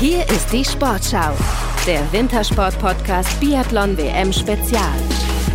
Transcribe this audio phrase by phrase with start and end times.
[0.00, 1.32] Hier ist die Sportschau,
[1.86, 4.92] der Wintersport-Podcast Biathlon WM Spezial.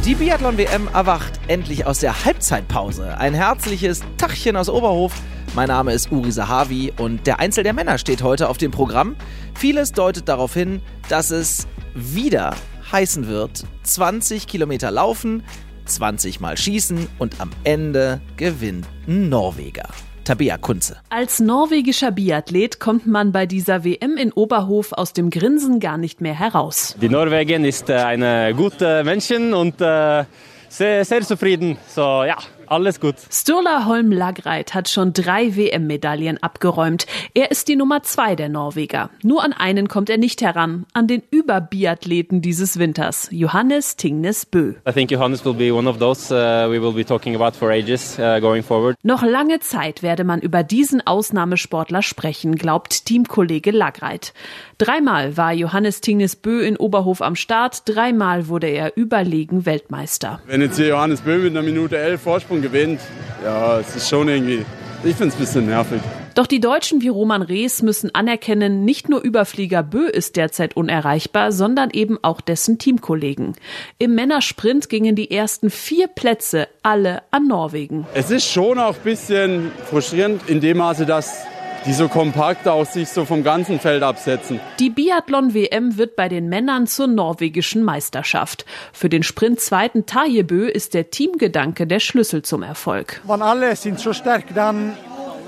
[0.06, 3.18] Die Biathlon WM erwacht endlich aus der Halbzeitpause.
[3.18, 5.14] Ein herzliches Tachchen aus Oberhof.
[5.56, 9.18] Mein Name ist Uri Sahavi und der Einzel der Männer steht heute auf dem Programm.
[9.56, 12.56] Vieles deutet darauf hin, dass es wieder
[12.94, 13.66] heißen wird.
[13.84, 15.44] 20 Kilometer laufen,
[15.84, 19.90] 20 Mal schießen und am Ende gewinnt ein Norweger.
[20.30, 20.98] Tabea Kunze.
[21.10, 26.22] Als norwegischer Biathlet kommt man bei dieser WM in Oberhof aus dem Grinsen gar nicht
[26.22, 26.96] mehr heraus.
[27.02, 30.26] Die Norwegen ist äh, eine gute Menschen und äh,
[30.70, 31.80] sehr, sehr zufrieden.
[31.88, 32.38] So ja,
[32.72, 33.16] alles gut.
[33.32, 37.06] Sturla Holm Lagreit hat schon drei WM-Medaillen abgeräumt.
[37.34, 39.10] Er ist die Nummer zwei der Norweger.
[39.24, 44.74] Nur an einen kommt er nicht heran, an den Überbiathleten dieses Winters, Johannes Tingnes Bö.
[44.88, 47.70] I think Johannes will be one of those uh, we will be talking about for
[47.72, 48.96] ages uh, going forward.
[49.04, 54.34] Noch lange Zeit werde man über diesen Ausnahmesportler sprechen, glaubt Teamkollege Lagreit.
[54.78, 60.42] Dreimal war Johannes Tingnes Bö in Oberhof am Start, dreimal wurde er überlegen Weltmeister.
[60.48, 63.02] Wenn jetzt hier Johannes Bö mit einer Minute elf Vorsprung gewinnt,
[63.44, 64.66] ja, es ist schon irgendwie,
[65.04, 66.02] ich finde es ein bisschen nervig.
[66.36, 71.52] Doch die Deutschen wie Roman Rees müssen anerkennen, nicht nur Überflieger Bö ist derzeit unerreichbar,
[71.52, 73.56] sondern eben auch dessen Teamkollegen.
[73.98, 78.06] Im Männersprint gingen die ersten vier Plätze alle an Norwegen.
[78.14, 81.46] Es ist schon auch ein bisschen frustrierend in dem Maße, dass
[81.86, 84.60] die so kompakt auch sich so vom ganzen Feld absetzen.
[84.80, 88.66] Die Biathlon-WM wird bei den Männern zur norwegischen Meisterschaft.
[88.94, 93.22] Für den Sprint-Zweiten Tajebö ist der Teamgedanke der Schlüssel zum Erfolg.
[93.26, 94.94] Wenn alle sind so stark, dann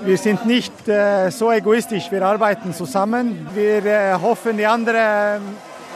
[0.04, 2.10] wir sind nicht äh, so egoistisch.
[2.10, 3.46] Wir arbeiten zusammen.
[3.54, 5.40] Wir äh, hoffen, die anderen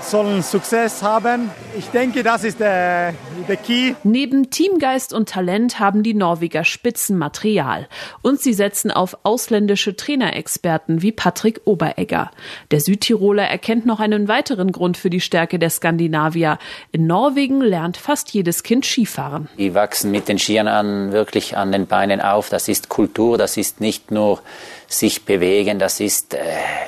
[0.01, 1.51] sollen Success haben.
[1.77, 3.15] Ich denke, das ist der,
[3.49, 3.95] der Key.
[4.05, 7.89] Neben Teamgeist und Talent haben die Norweger Spitzenmaterial.
[8.23, 12.31] Und sie setzen auf ausländische Trainerexperten wie Patrick Oberegger.
[12.71, 16.59] Der Südtiroler erkennt noch einen weiteren Grund für die Stärke der Skandinavier.
[16.93, 19.49] In Norwegen lernt fast jedes Kind Skifahren.
[19.59, 22.49] Die wachsen mit den Skiern an, wirklich an den Beinen auf.
[22.49, 24.41] Das ist Kultur, das ist nicht nur
[24.89, 26.39] sich bewegen, das ist äh,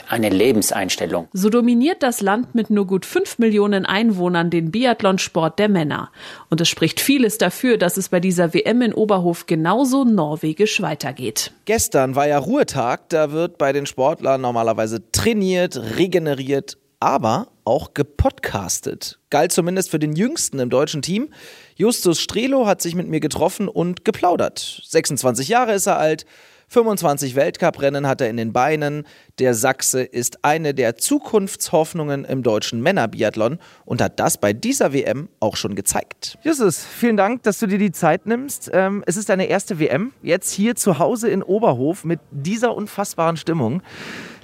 [0.09, 1.29] eine Lebenseinstellung.
[1.33, 6.11] So dominiert das Land mit nur gut fünf Millionen Einwohnern den Biathlonsport der Männer.
[6.51, 11.53] Und es spricht vieles dafür, dass es bei dieser WM in Oberhof genauso norwegisch weitergeht.
[11.65, 19.19] Gestern war ja Ruhetag, da wird bei den Sportlern normalerweise trainiert, regeneriert, aber auch gepodcastet.
[19.31, 21.29] Galt zumindest für den Jüngsten im deutschen Team.
[21.77, 24.83] Justus Strelo hat sich mit mir getroffen und geplaudert.
[24.87, 26.25] 26 Jahre ist er alt.
[26.69, 29.05] 25 Weltcuprennen hat er in den Beinen.
[29.39, 35.31] Der Sachse ist eine der Zukunftshoffnungen im deutschen Männerbiathlon und hat das bei dieser WM
[35.41, 36.39] auch schon gezeigt.
[36.43, 38.71] Justus, vielen Dank, dass du dir die Zeit nimmst.
[38.75, 43.39] Ähm, es ist deine erste WM, jetzt hier zu Hause in Oberhof mit dieser unfassbaren
[43.39, 43.83] Stimmung.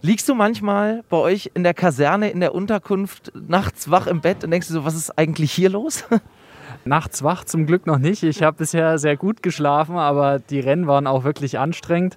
[0.01, 4.45] Liegst du manchmal bei euch in der Kaserne, in der Unterkunft, nachts wach im Bett
[4.45, 6.05] und denkst du so, was ist eigentlich hier los?
[6.84, 8.22] Nachts wach zum Glück noch nicht.
[8.22, 12.17] Ich habe bisher sehr gut geschlafen, aber die Rennen waren auch wirklich anstrengend.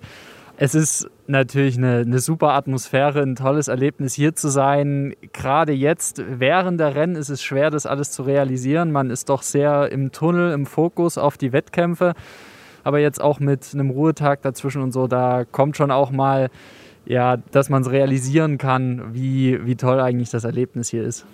[0.59, 5.13] Es ist natürlich eine, eine, super Atmosphäre, ein tolles Erlebnis hier zu sein.
[5.31, 8.91] Gerade jetzt während der Rennen ist es schwer, das alles zu realisieren.
[8.91, 12.13] Man ist doch sehr im Tunnel, im Fokus auf die Wettkämpfe.
[12.83, 16.50] Aber jetzt auch mit einem Ruhetag dazwischen und so, da kommt schon auch mal,
[17.06, 21.25] ja, dass man es realisieren kann, wie, wie toll eigentlich das Erlebnis hier ist.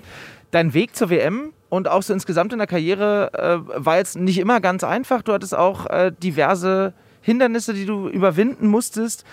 [0.52, 4.38] Dein Weg zur WM und auch so insgesamt in der Karriere äh, war jetzt nicht
[4.38, 5.24] immer ganz einfach.
[5.24, 9.26] Du hattest auch äh, diverse Hindernisse, die du überwinden musstest.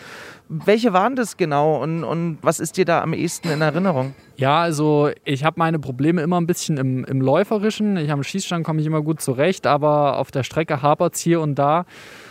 [0.48, 4.14] Welche waren das genau und, und was ist dir da am ehesten in Erinnerung?
[4.36, 7.98] Ja, also ich habe meine Probleme immer ein bisschen im, im Läuferischen.
[7.98, 11.42] Ich am Schießstand komme ich immer gut zurecht, aber auf der Strecke hapert es hier
[11.42, 11.84] und da.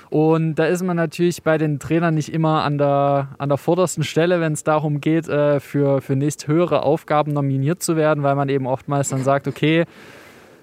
[0.10, 4.04] Und da ist man natürlich bei den Trainern nicht immer an der, an der vordersten
[4.04, 8.50] Stelle, wenn es darum geht, äh, für, für nächsthöhere Aufgaben nominiert zu werden, weil man
[8.50, 9.86] eben oftmals dann sagt, okay,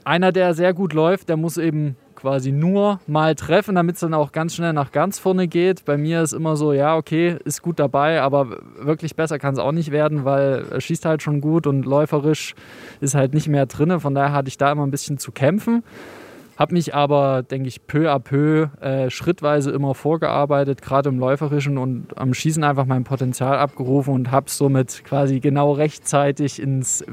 [0.04, 4.14] einer, der sehr gut läuft, der muss eben quasi nur mal treffen, damit es dann
[4.14, 5.84] auch ganz schnell nach ganz vorne geht.
[5.84, 9.60] Bei mir ist immer so, ja, okay, ist gut dabei, aber wirklich besser kann es
[9.60, 12.54] auch nicht werden, weil er schießt halt schon gut und läuferisch
[13.00, 14.00] ist halt nicht mehr drin.
[14.00, 15.84] Von daher hatte ich da immer ein bisschen zu kämpfen.
[16.56, 21.76] Habe mich aber, denke ich, peu à peu äh, schrittweise immer vorgearbeitet, gerade im Läuferischen
[21.76, 27.04] und am Schießen einfach mein Potenzial abgerufen und habe es somit quasi genau rechtzeitig ins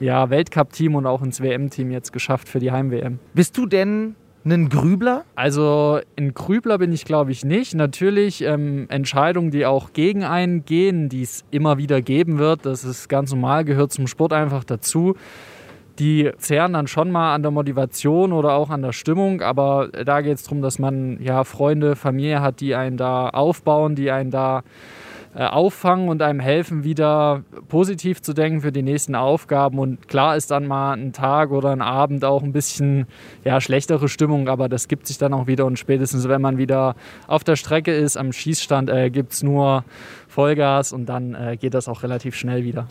[0.00, 3.18] ja, Weltcup-Team und auch ins WM-Team jetzt geschafft für die Heim-WM.
[3.34, 5.24] Bist du denn ein Grübler?
[5.34, 7.74] Also ein Grübler bin ich, glaube ich, nicht.
[7.74, 12.64] Natürlich ähm, Entscheidungen, die auch gegen einen gehen, die es immer wieder geben wird.
[12.64, 15.14] Das ist ganz normal, gehört zum Sport einfach dazu
[16.00, 20.22] die zehren dann schon mal an der Motivation oder auch an der Stimmung, aber da
[20.22, 24.30] geht es darum, dass man ja Freunde, Familie hat, die einen da aufbauen, die einen
[24.30, 24.62] da
[25.32, 29.78] äh, auffangen und einem helfen, wieder positiv zu denken für die nächsten Aufgaben.
[29.78, 33.06] Und klar ist dann mal ein Tag oder ein Abend auch ein bisschen
[33.44, 35.66] ja, schlechtere Stimmung, aber das gibt sich dann auch wieder.
[35.66, 36.96] Und spätestens, wenn man wieder
[37.28, 39.84] auf der Strecke ist, am Schießstand, äh, gibt es nur
[40.26, 42.88] Vollgas und dann äh, geht das auch relativ schnell wieder.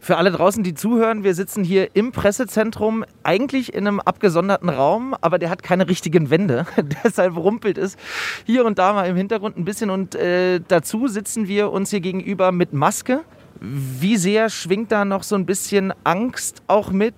[0.00, 5.14] Für alle draußen, die zuhören, wir sitzen hier im Pressezentrum, eigentlich in einem abgesonderten Raum,
[5.20, 6.66] aber der hat keine richtigen Wände.
[7.04, 7.96] Deshalb rumpelt es
[8.44, 9.90] hier und da mal im Hintergrund ein bisschen.
[9.90, 13.22] Und äh, dazu sitzen wir uns hier gegenüber mit Maske.
[13.60, 17.14] Wie sehr schwingt da noch so ein bisschen Angst auch mit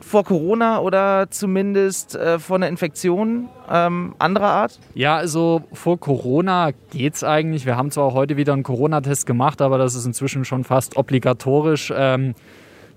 [0.00, 4.78] vor Corona oder zumindest äh, vor einer Infektion ähm, anderer Art?
[4.94, 7.66] Ja, also vor Corona geht es eigentlich.
[7.66, 11.92] Wir haben zwar heute wieder einen Corona-Test gemacht, aber das ist inzwischen schon fast obligatorisch.
[11.96, 12.34] Ähm,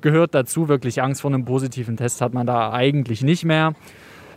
[0.02, 3.74] gehört dazu, wirklich Angst vor einem positiven Test hat man da eigentlich nicht mehr.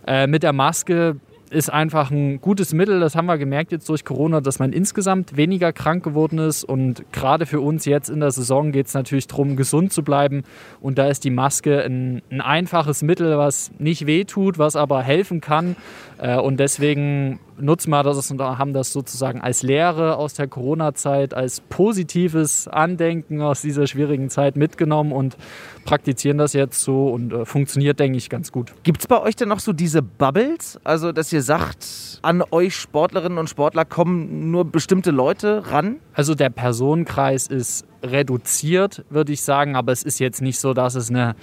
[0.06, 1.16] Äh, mit der Maske
[1.52, 3.00] ist einfach ein gutes Mittel.
[3.00, 6.64] Das haben wir gemerkt jetzt durch Corona, dass man insgesamt weniger krank geworden ist.
[6.64, 10.43] Und gerade für uns jetzt in der Saison geht es natürlich darum, gesund zu bleiben.
[10.81, 15.40] Und da ist die Maske ein, ein einfaches Mittel, was nicht wehtut, was aber helfen
[15.40, 15.76] kann.
[16.19, 21.34] Äh, und deswegen nutzen wir das und haben das sozusagen als Lehre aus der Corona-Zeit,
[21.34, 25.37] als positives Andenken aus dieser schwierigen Zeit mitgenommen und
[25.84, 28.72] praktizieren das jetzt so und äh, funktioniert, denke ich, ganz gut.
[28.82, 30.81] Gibt es bei euch denn noch so diese Bubbles?
[30.84, 35.96] Also, dass ihr sagt, an euch Sportlerinnen und Sportler kommen nur bestimmte Leute ran?
[36.14, 40.94] Also, der Personenkreis ist reduziert, würde ich sagen, aber es ist jetzt nicht so, dass
[40.94, 41.34] es eine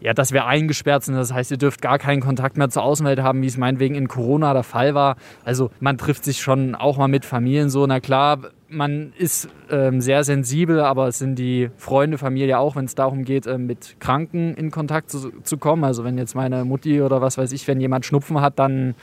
[0.00, 1.14] ja, dass wir eingesperrt sind.
[1.14, 4.08] Das heißt, ihr dürft gar keinen Kontakt mehr zur Außenwelt haben, wie es meinetwegen in
[4.08, 5.16] Corona der Fall war.
[5.44, 7.86] Also man trifft sich schon auch mal mit Familien so.
[7.86, 8.38] Na klar,
[8.68, 13.24] man ist ähm, sehr sensibel, aber es sind die Freunde, Familie auch, wenn es darum
[13.24, 15.84] geht, äh, mit Kranken in Kontakt zu, zu, kommen.
[15.84, 18.94] Also wenn jetzt meine Mutti oder was weiß ich, wenn jemand Schnupfen hat, dann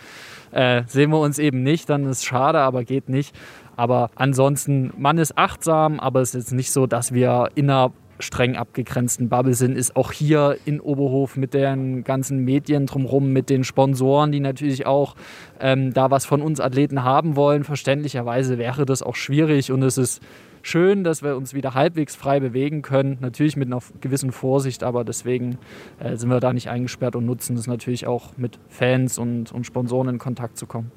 [0.52, 1.90] äh, sehen wir uns eben nicht.
[1.90, 3.36] Dann ist schade, aber geht nicht.
[3.76, 7.92] Aber ansonsten, man ist achtsam, aber es ist jetzt nicht so, dass wir in einer
[8.22, 13.50] streng abgegrenzten Bubble sind, ist auch hier in Oberhof mit den ganzen Medien drumherum, mit
[13.50, 15.16] den Sponsoren, die natürlich auch
[15.60, 17.64] ähm, da was von uns Athleten haben wollen.
[17.64, 20.22] Verständlicherweise wäre das auch schwierig und es ist
[20.62, 23.18] schön, dass wir uns wieder halbwegs frei bewegen können.
[23.22, 25.58] Natürlich mit einer gewissen Vorsicht, aber deswegen
[26.00, 29.66] äh, sind wir da nicht eingesperrt und nutzen es natürlich auch mit Fans und, und
[29.66, 30.92] Sponsoren in Kontakt zu kommen.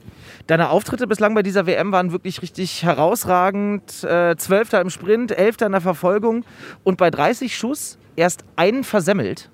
[0.47, 4.05] Deine Auftritte bislang bei dieser WM waren wirklich richtig herausragend.
[4.05, 6.45] Äh, Zwölfter im Sprint, Elfter in der Verfolgung
[6.83, 9.51] und bei 30 Schuss erst einen versemmelt.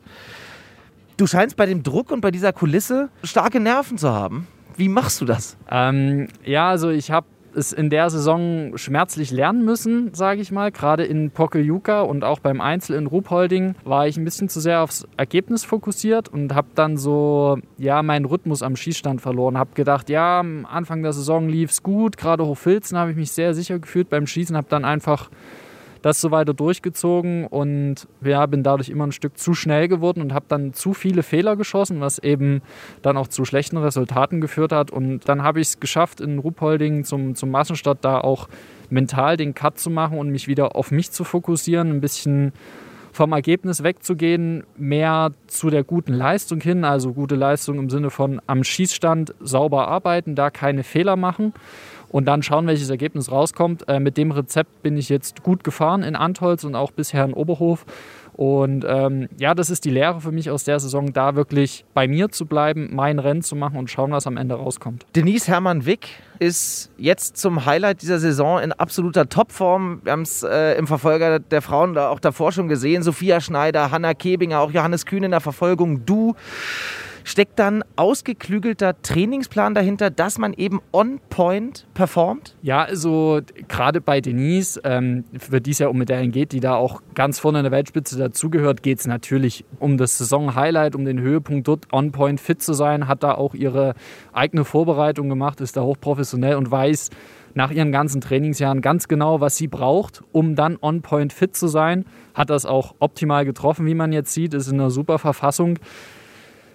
[1.17, 4.47] Du scheinst bei dem Druck und bei dieser Kulisse starke Nerven zu haben.
[4.77, 5.59] Wie machst du das?
[5.71, 10.71] Ähm, ja, also ich habe es in der Saison schmerzlich lernen müssen, sage ich mal.
[10.71, 14.83] Gerade in Pokeljuka und auch beim Einzel in Ruhpolding war ich ein bisschen zu sehr
[14.83, 19.59] aufs Ergebnis fokussiert und habe dann so ja meinen Rhythmus am Schießstand verloren.
[19.59, 23.33] Habe gedacht, ja, am Anfang der Saison lief es gut, gerade Hochfilzen habe ich mich
[23.33, 25.31] sehr sicher gefühlt beim Schießen, habe dann einfach
[26.03, 30.33] das so weiter durchgezogen und ja, bin dadurch immer ein Stück zu schnell geworden und
[30.33, 32.63] habe dann zu viele Fehler geschossen, was eben
[33.03, 34.91] dann auch zu schlechten Resultaten geführt hat.
[34.91, 38.49] Und dann habe ich es geschafft, in Ruhpolding zum, zum Massenstart da auch
[38.89, 42.53] mental den Cut zu machen und mich wieder auf mich zu fokussieren, ein bisschen
[43.13, 48.41] vom Ergebnis wegzugehen, mehr zu der guten Leistung hin, also gute Leistung im Sinne von
[48.47, 51.53] am Schießstand sauber arbeiten, da keine Fehler machen
[52.11, 53.89] und dann schauen, welches Ergebnis rauskommt.
[53.89, 57.33] Äh, mit dem Rezept bin ich jetzt gut gefahren in Antholz und auch bisher in
[57.33, 57.87] Oberhof.
[58.33, 62.09] Und ähm, ja, das ist die Lehre für mich aus der Saison, da wirklich bei
[62.09, 65.05] mir zu bleiben, mein Rennen zu machen und schauen, was am Ende rauskommt.
[65.15, 70.01] Denise Hermann-Wick ist jetzt zum Highlight dieser Saison in absoluter Topform.
[70.05, 73.03] Wir haben es äh, im Verfolger der Frauen auch davor schon gesehen.
[73.03, 76.07] Sophia Schneider, Hanna Kebinger, auch Johannes Kühn in der Verfolgung.
[76.07, 76.35] Du
[77.25, 82.57] steckt dann ausgeklügelter Trainingsplan dahinter, dass man eben on point performt?
[82.63, 86.75] Ja, also gerade bei Denise, ähm, für die es ja um Medaillen geht, die da
[86.75, 91.21] auch ganz vorne in der Weltspitze dazugehört, geht es natürlich um das Saisonhighlight, um den
[91.21, 93.95] Höhepunkt dort on point fit zu sein, hat da auch ihre
[94.33, 97.11] eigene Vorbereitung gemacht, ist da hochprofessionell und weiß,
[97.55, 101.69] nach ihren ganzen Trainingsjahren ganz genau, was sie braucht, um dann on point fit zu
[101.69, 102.05] sein.
[102.35, 105.79] Hat das auch optimal getroffen, wie man jetzt sieht, ist in einer super Verfassung.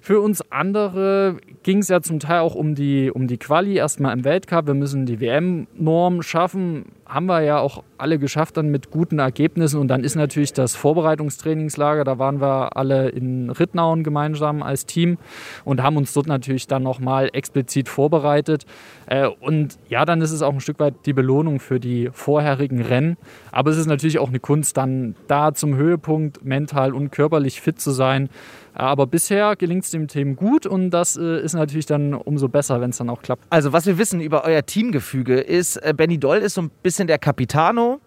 [0.06, 4.16] Für uns andere ging es ja zum Teil auch um die, um die Quali, erstmal
[4.16, 4.68] im Weltcup.
[4.68, 6.92] Wir müssen die WM-Norm schaffen.
[7.06, 9.80] Haben wir ja auch alle geschafft dann mit guten Ergebnissen.
[9.80, 12.04] Und dann ist natürlich das Vorbereitungstrainingslager.
[12.04, 15.18] Da waren wir alle in Rittnauen gemeinsam als Team
[15.64, 18.66] und haben uns dort natürlich dann nochmal explizit vorbereitet.
[19.08, 22.82] Äh, und ja, dann ist es auch ein Stück weit die Belohnung für die vorherigen
[22.82, 23.18] Rennen.
[23.52, 27.80] Aber es ist natürlich auch eine Kunst, dann da zum Höhepunkt mental und körperlich fit
[27.80, 28.30] zu sein.
[28.76, 32.82] Aber bisher gelingt es dem Team gut und das äh, ist natürlich dann umso besser,
[32.82, 33.46] wenn es dann auch klappt.
[33.50, 36.95] Also was wir wissen über euer Teamgefüge ist, äh, Benny Doll ist so ein bisschen
[37.04, 38.00] der Capitano.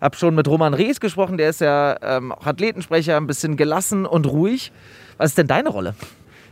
[0.00, 4.06] Hab schon mit Roman Rees gesprochen, der ist ja ähm, auch Athletensprecher, ein bisschen gelassen
[4.06, 4.70] und ruhig.
[5.16, 5.94] Was ist denn deine Rolle?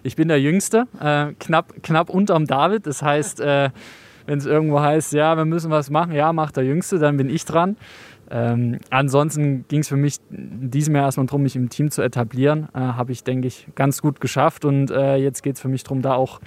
[0.02, 2.87] Ich bin der Jüngste, äh, knapp, knapp unterm David.
[2.87, 3.71] Das heißt, äh,
[4.26, 7.30] wenn es irgendwo heißt, ja, wir müssen was machen, ja, macht der Jüngste, dann bin
[7.30, 7.76] ich dran.
[8.28, 12.02] Ähm, ansonsten ging es für mich in diesem Jahr erstmal darum, mich im Team zu
[12.02, 12.68] etablieren.
[12.75, 15.85] Äh, Habe ich, denke ich, ganz gut geschafft und äh, jetzt geht es für mich
[15.85, 16.40] darum, da auch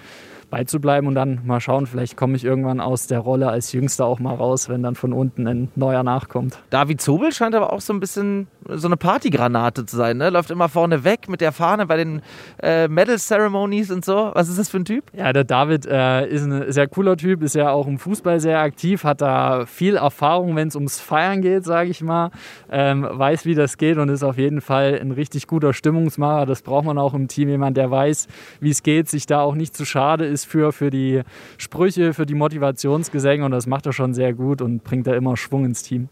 [0.50, 4.20] beizubleiben und dann mal schauen, vielleicht komme ich irgendwann aus der Rolle als Jüngster auch
[4.20, 6.60] mal raus, wenn dann von unten ein neuer nachkommt.
[6.70, 10.30] David Zobel scheint aber auch so ein bisschen so eine Partygranate zu sein, ne?
[10.30, 12.22] Läuft immer vorne weg mit der Fahne bei den
[12.62, 14.32] äh, Medal Ceremonies und so.
[14.34, 15.06] Was ist das für ein Typ?
[15.14, 18.60] Ja, der David äh, ist ein sehr cooler Typ, ist ja auch im Fußball sehr
[18.60, 22.32] aktiv, hat da viel Erfahrung, wenn es ums Feiern geht, sage ich mal.
[22.72, 26.46] Ähm, weiß, wie das geht und ist auf jeden Fall ein richtig guter Stimmungsmacher.
[26.46, 28.28] Das braucht man auch im Team, jemand, der weiß,
[28.60, 31.22] wie es geht, sich da auch nicht zu schade ist für, für die
[31.58, 35.38] Sprüche, für die Motivationsgesänge und das macht er schon sehr gut und bringt da immer
[35.38, 36.10] Schwung ins Team.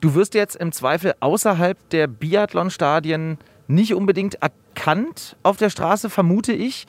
[0.00, 3.38] Du wirst jetzt im Zweifel außerhalb der Biathlon-Stadien
[3.68, 6.86] nicht unbedingt erkannt auf der Straße, vermute ich.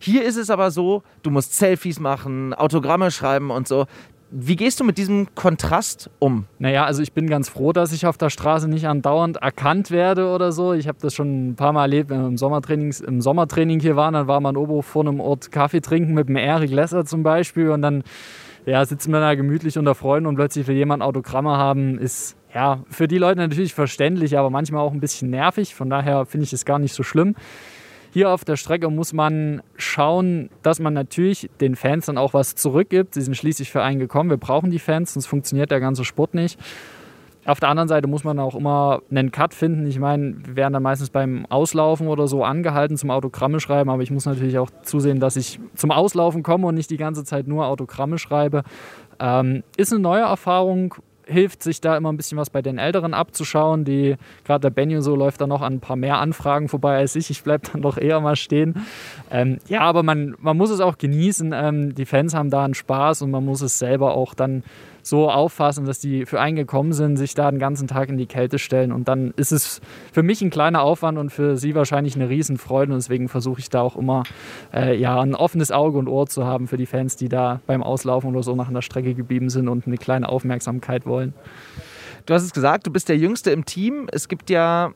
[0.00, 3.86] Hier ist es aber so, du musst Selfies machen, Autogramme schreiben und so.
[4.30, 6.44] Wie gehst du mit diesem Kontrast um?
[6.58, 10.28] Naja, also ich bin ganz froh, dass ich auf der Straße nicht andauernd erkannt werde
[10.28, 10.74] oder so.
[10.74, 13.96] Ich habe das schon ein paar Mal erlebt, wenn wir im, Sommertraining, im Sommertraining hier
[13.96, 17.22] waren, dann war man oben vor einem Ort Kaffee trinken mit dem Erik Lesser zum
[17.22, 18.02] Beispiel und dann
[18.66, 22.80] ja, sitzen wir da gemütlich unter Freunden und plötzlich will jemand Autogramme haben, ist ja
[22.88, 25.74] für die Leute natürlich verständlich, aber manchmal auch ein bisschen nervig.
[25.74, 27.34] Von daher finde ich es gar nicht so schlimm.
[28.10, 32.54] Hier auf der Strecke muss man schauen, dass man natürlich den Fans dann auch was
[32.54, 33.14] zurückgibt.
[33.14, 34.30] Sie sind schließlich für einen gekommen.
[34.30, 36.58] Wir brauchen die Fans, sonst funktioniert der ganze Sport nicht.
[37.44, 39.86] Auf der anderen Seite muss man auch immer einen Cut finden.
[39.86, 44.02] Ich meine, wir werden dann meistens beim Auslaufen oder so angehalten zum Autogramme schreiben, aber
[44.02, 47.46] ich muss natürlich auch zusehen, dass ich zum Auslaufen komme und nicht die ganze Zeit
[47.46, 48.64] nur Autogramme schreibe.
[49.18, 50.94] Ähm, ist eine neue Erfahrung,
[51.28, 53.84] hilft, sich da immer ein bisschen was bei den Älteren abzuschauen.
[53.84, 57.14] Die, gerade der Benny so läuft da noch an ein paar mehr Anfragen vorbei als
[57.16, 57.30] ich.
[57.30, 58.86] Ich bleibe dann doch eher mal stehen.
[59.30, 61.52] Ähm, ja, aber man, man muss es auch genießen.
[61.54, 64.62] Ähm, die Fans haben da einen Spaß und man muss es selber auch dann
[65.08, 68.26] so auffassen, dass die für einen gekommen sind, sich da den ganzen Tag in die
[68.26, 68.92] Kälte stellen.
[68.92, 69.80] Und dann ist es
[70.12, 72.92] für mich ein kleiner Aufwand und für sie wahrscheinlich eine Riesenfreude.
[72.92, 74.24] Und deswegen versuche ich da auch immer
[74.72, 77.82] äh, ja, ein offenes Auge und Ohr zu haben für die Fans, die da beim
[77.82, 81.34] Auslaufen oder so nach einer Strecke geblieben sind und eine kleine Aufmerksamkeit wollen.
[82.26, 84.06] Du hast es gesagt, du bist der Jüngste im Team.
[84.12, 84.92] Es gibt ja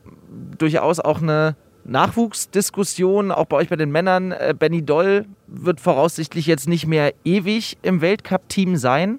[0.59, 4.33] durchaus auch eine Nachwuchsdiskussion, auch bei euch bei den Männern.
[4.33, 9.19] Äh, Benny Doll wird voraussichtlich jetzt nicht mehr ewig im Weltcup-Team sein.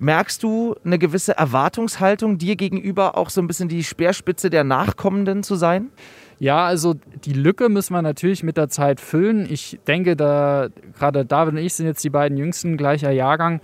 [0.00, 5.42] Merkst du eine gewisse Erwartungshaltung dir gegenüber, auch so ein bisschen die Speerspitze der Nachkommenden
[5.42, 5.90] zu sein?
[6.38, 9.46] Ja, also die Lücke müssen wir natürlich mit der Zeit füllen.
[9.50, 13.60] Ich denke, da gerade David und ich sind jetzt die beiden Jüngsten gleicher Jahrgang.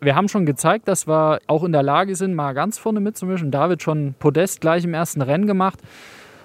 [0.00, 3.52] Wir haben schon gezeigt, dass wir auch in der Lage sind, mal ganz vorne mitzumischen.
[3.52, 5.78] David schon Podest gleich im ersten Rennen gemacht.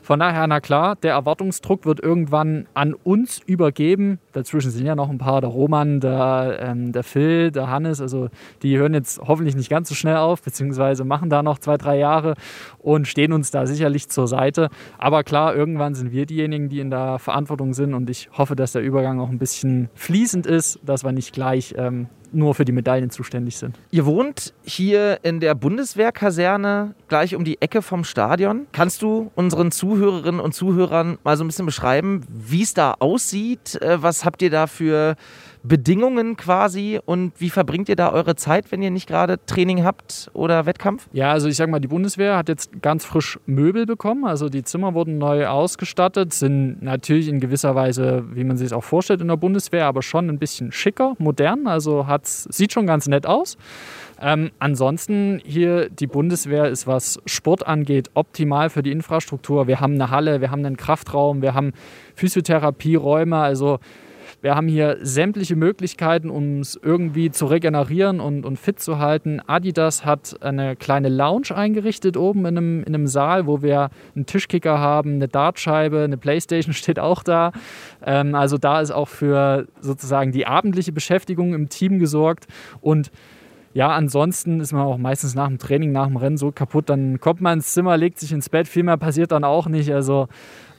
[0.03, 4.19] Von daher, na klar, der Erwartungsdruck wird irgendwann an uns übergeben.
[4.33, 8.01] Dazwischen sind ja noch ein paar, der Roman, der, ähm, der Phil, der Hannes.
[8.01, 8.27] Also
[8.63, 11.97] die hören jetzt hoffentlich nicht ganz so schnell auf, beziehungsweise machen da noch zwei, drei
[11.97, 12.35] Jahre
[12.79, 14.67] und stehen uns da sicherlich zur Seite.
[14.97, 18.73] Aber klar, irgendwann sind wir diejenigen, die in der Verantwortung sind und ich hoffe, dass
[18.73, 22.71] der Übergang auch ein bisschen fließend ist, dass wir nicht gleich ähm, nur für die
[22.71, 23.77] Medaillen zuständig sind.
[23.91, 28.67] Ihr wohnt hier in der Bundeswehrkaserne gleich um die Ecke vom Stadion.
[28.71, 33.81] Kannst du unseren Zuhörerinnen und Zuhörern mal so ein bisschen beschreiben, wie es da aussieht?
[33.81, 35.15] Äh, was habt ihr da für
[35.63, 40.29] Bedingungen quasi und wie verbringt ihr da eure Zeit, wenn ihr nicht gerade Training habt
[40.33, 41.07] oder Wettkampf?
[41.13, 44.25] Ja, also ich sag mal, die Bundeswehr hat jetzt ganz frisch Möbel bekommen.
[44.25, 48.73] Also die Zimmer wurden neu ausgestattet, sind natürlich in gewisser Weise, wie man sich es
[48.73, 51.67] auch vorstellt in der Bundeswehr, aber schon ein bisschen schicker, modern.
[51.67, 53.57] Also hat's, sieht schon ganz nett aus.
[54.21, 59.67] Ähm, ansonsten hier die Bundeswehr ist, was Sport angeht, optimal für die Infrastruktur.
[59.67, 61.73] Wir haben eine Halle, wir haben einen Kraftraum, wir haben
[62.15, 63.37] Physiotherapieräume.
[63.37, 63.79] Also
[64.43, 69.39] wir haben hier sämtliche Möglichkeiten, es irgendwie zu regenerieren und, und fit zu halten.
[69.47, 74.25] Adidas hat eine kleine Lounge eingerichtet oben in einem, in einem Saal, wo wir einen
[74.25, 77.53] Tischkicker haben, eine Dartscheibe, eine Playstation steht auch da.
[78.05, 82.47] Ähm, also da ist auch für sozusagen die abendliche Beschäftigung im Team gesorgt
[82.81, 83.11] und
[83.73, 87.19] ja, ansonsten ist man auch meistens nach dem Training, nach dem Rennen so kaputt, dann
[87.19, 89.91] kommt man ins Zimmer, legt sich ins Bett, viel mehr passiert dann auch nicht.
[89.91, 90.27] Also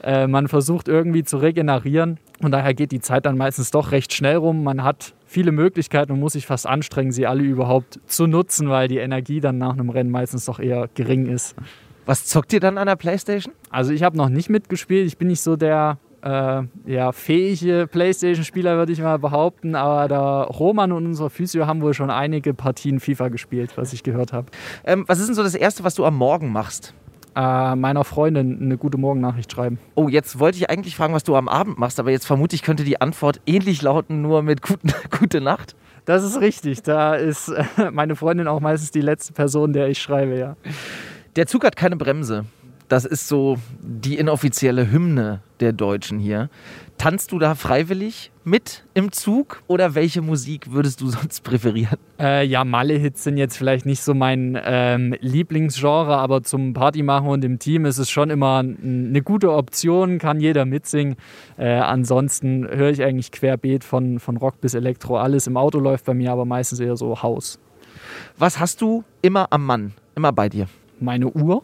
[0.01, 4.13] äh, man versucht irgendwie zu regenerieren und daher geht die Zeit dann meistens doch recht
[4.13, 4.63] schnell rum.
[4.63, 8.87] Man hat viele Möglichkeiten und muss sich fast anstrengen, sie alle überhaupt zu nutzen, weil
[8.87, 11.55] die Energie dann nach einem Rennen meistens doch eher gering ist.
[12.05, 13.53] Was zockt ihr dann an der Playstation?
[13.69, 15.07] Also ich habe noch nicht mitgespielt.
[15.07, 19.75] Ich bin nicht so der äh, ja, fähige Playstation-Spieler, würde ich mal behaupten.
[19.75, 24.03] Aber der Roman und unser Physio haben wohl schon einige Partien FIFA gespielt, was ich
[24.03, 24.47] gehört habe.
[24.83, 26.95] Ähm, was ist denn so das Erste, was du am Morgen machst?
[27.35, 29.77] Äh, meiner Freundin eine gute Morgennachricht schreiben.
[29.93, 32.63] Oh, jetzt wollte ich eigentlich fragen, was du am Abend machst, aber jetzt vermute ich,
[32.63, 35.75] könnte die Antwort ähnlich lauten, nur mit guten, gute Nacht.
[36.05, 36.81] Das ist richtig.
[36.81, 40.55] Da ist äh, meine Freundin auch meistens die letzte Person, der ich schreibe, ja.
[41.35, 42.45] Der Zug hat keine Bremse.
[42.87, 46.49] Das ist so die inoffizielle Hymne der Deutschen hier.
[46.97, 51.97] Tanzt du da freiwillig mit im Zug oder welche Musik würdest du sonst präferieren?
[52.19, 57.43] Äh, ja, Malle-Hits sind jetzt vielleicht nicht so mein ähm, Lieblingsgenre, aber zum Partymachen und
[57.43, 61.15] im Team ist es schon immer eine gute Option, kann jeder mitsingen.
[61.57, 65.17] Äh, ansonsten höre ich eigentlich querbeet von, von Rock bis Elektro.
[65.17, 67.59] Alles im Auto läuft bei mir, aber meistens eher so Haus.
[68.37, 70.67] Was hast du immer am Mann, immer bei dir?
[70.99, 71.63] Meine Uhr.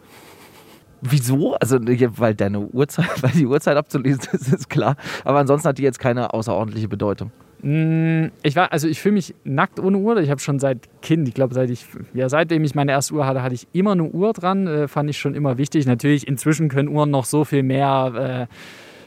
[1.01, 1.55] Wieso?
[1.55, 4.95] Also, weil deine Uhrzeit, weil die Uhrzeit abzulesen ist, ist klar.
[5.23, 7.31] Aber ansonsten hat die jetzt keine außerordentliche Bedeutung.
[7.63, 10.17] Mm, ich war, also ich fühle mich nackt ohne Uhr.
[10.17, 13.25] Ich habe schon seit Kind, ich glaube, seit ich, ja, seitdem ich meine erste Uhr
[13.25, 14.67] hatte, hatte ich immer eine Uhr dran.
[14.67, 15.85] Äh, fand ich schon immer wichtig.
[15.85, 18.47] Natürlich, inzwischen können Uhren noch so viel mehr.
[18.49, 18.55] Äh,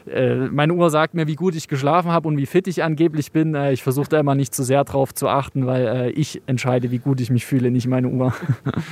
[0.07, 3.31] äh, meine Uhr sagt mir, wie gut ich geschlafen habe und wie fit ich angeblich
[3.31, 3.55] bin.
[3.55, 6.91] Äh, ich versuche da immer nicht zu sehr drauf zu achten, weil äh, ich entscheide,
[6.91, 8.33] wie gut ich mich fühle, nicht meine Uhr.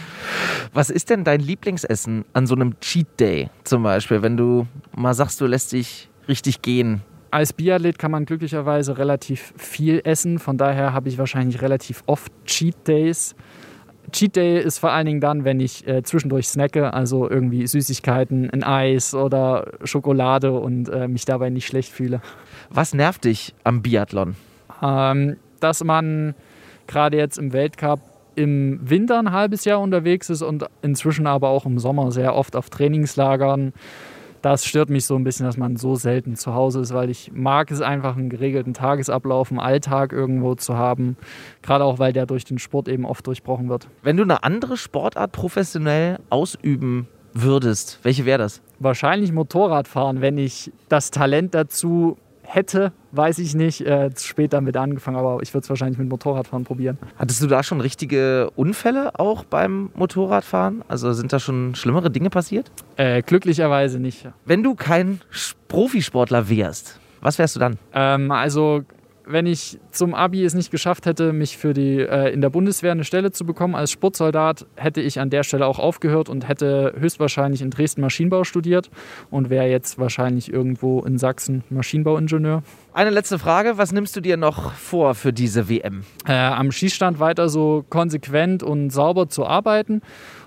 [0.74, 5.14] Was ist denn dein Lieblingsessen an so einem Cheat Day zum Beispiel, wenn du mal
[5.14, 7.02] sagst, du lässt dich richtig gehen?
[7.30, 10.40] Als Biathlet kann man glücklicherweise relativ viel essen.
[10.40, 13.36] Von daher habe ich wahrscheinlich relativ oft Cheat Days.
[14.12, 18.50] Cheat Day ist vor allen Dingen dann, wenn ich äh, zwischendurch snacke, also irgendwie Süßigkeiten,
[18.50, 22.22] ein Eis oder Schokolade und äh, mich dabei nicht schlecht fühle.
[22.70, 24.36] Was nervt dich am Biathlon?
[24.82, 26.36] Ähm, dass man
[26.88, 28.02] gerade jetzt im Weltcup
[28.36, 32.56] im Winter ein halbes Jahr unterwegs ist und inzwischen aber auch im Sommer sehr oft
[32.56, 33.74] auf Trainingslagern
[34.44, 37.32] das stört mich so ein bisschen, dass man so selten zu Hause ist, weil ich
[37.34, 41.16] mag es einfach, einen geregelten Tagesablauf, einen Alltag irgendwo zu haben.
[41.62, 43.88] Gerade auch, weil der durch den Sport eben oft durchbrochen wird.
[44.02, 48.62] Wenn du eine andere Sportart professionell ausüben würdest, welche wäre das?
[48.80, 52.18] Wahrscheinlich Motorradfahren, wenn ich das Talent dazu
[52.54, 53.82] hätte, weiß ich nicht.
[53.82, 56.98] Äh, spät damit angefangen, aber ich würde es wahrscheinlich mit Motorradfahren probieren.
[57.18, 60.84] Hattest du da schon richtige Unfälle auch beim Motorradfahren?
[60.88, 62.72] Also sind da schon schlimmere Dinge passiert?
[62.98, 64.28] Äh, glücklicherweise nicht.
[64.46, 65.22] Wenn du kein
[65.68, 67.78] Profisportler wärst, was wärst du dann?
[67.94, 68.84] Ähm, also
[69.26, 72.92] wenn ich zum Abi es nicht geschafft hätte, mich für die äh, in der Bundeswehr
[72.92, 76.94] eine Stelle zu bekommen als Sportsoldat, hätte ich an der Stelle auch aufgehört und hätte
[76.98, 78.90] höchstwahrscheinlich in Dresden Maschinenbau studiert
[79.32, 82.64] und wäre jetzt wahrscheinlich irgendwo in Sachsen Maschinenbauingenieur.
[82.94, 86.04] Eine letzte Frage, was nimmst du dir noch vor für diese WM?
[86.28, 90.02] Äh, am Schießstand weiter so konsequent und sauber zu arbeiten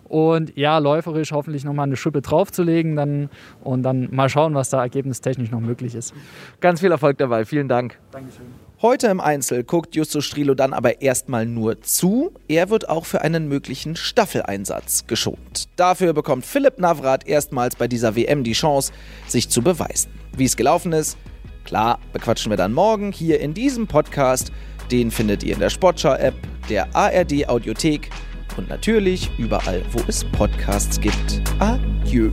[0.04, 3.30] und ja, läuferisch hoffentlich nochmal eine Schippe draufzulegen dann,
[3.62, 6.14] und dann mal schauen, was da ergebnistechnisch noch möglich ist.
[6.60, 7.98] Ganz viel Erfolg dabei, vielen Dank.
[8.12, 8.65] Dankeschön.
[8.82, 12.34] Heute im Einzel guckt Justus Strilo dann aber erstmal nur zu.
[12.46, 15.70] Er wird auch für einen möglichen Staffeleinsatz geschont.
[15.76, 18.92] Dafür bekommt Philipp Navrat erstmals bei dieser WM die Chance,
[19.28, 20.10] sich zu beweisen.
[20.36, 21.16] Wie es gelaufen ist,
[21.64, 24.52] klar, bequatschen wir dann morgen hier in diesem Podcast.
[24.90, 26.34] Den findet ihr in der Sportschau-App,
[26.68, 28.10] der ARD-Audiothek
[28.58, 31.40] und natürlich überall, wo es Podcasts gibt.
[31.60, 32.30] Adieu.